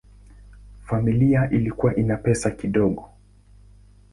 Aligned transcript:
Familia 0.81 1.49
ilikuwa 1.51 1.95
ina 1.95 2.17
pesa 2.17 2.51
kidogo. 2.51 3.09